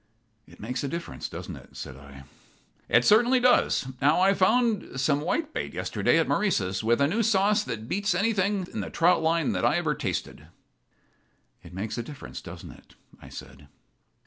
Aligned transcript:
"It 0.47 0.59
makes 0.59 0.83
a 0.83 0.87
difference, 0.87 1.29
doesn't 1.29 1.55
it?" 1.57 1.77
said 1.77 1.95
I. 1.95 2.23
"It 2.89 3.05
certainly 3.05 3.39
does. 3.39 3.85
Now, 4.01 4.19
I 4.19 4.33
found 4.33 4.99
some 4.99 5.21
whitebait 5.21 5.75
yesterday, 5.75 6.17
at 6.17 6.27
Maurice's, 6.27 6.83
with 6.83 6.99
a 7.01 7.07
new 7.07 7.21
sauce 7.21 7.63
that 7.65 7.87
beats 7.87 8.15
anything 8.15 8.65
in 8.73 8.79
the 8.81 8.89
trout 8.89 9.21
line 9.21 9.55
I 9.55 9.77
ever 9.77 9.93
tasted." 9.93 10.47
"It 11.61 11.75
makes 11.75 11.99
a 11.99 12.01
difference, 12.01 12.41
doesn't 12.41 12.71
it?" 12.71 12.95
I 13.21 13.29
said. 13.29 13.67